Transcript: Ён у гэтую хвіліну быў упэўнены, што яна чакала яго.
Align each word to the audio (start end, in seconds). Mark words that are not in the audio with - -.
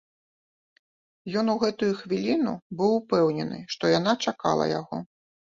Ён 1.41 1.45
у 1.53 1.55
гэтую 1.65 1.89
хвіліну 2.01 2.53
быў 2.79 2.91
упэўнены, 3.03 3.61
што 3.75 3.83
яна 3.99 4.19
чакала 4.29 4.63
яго. 4.79 4.97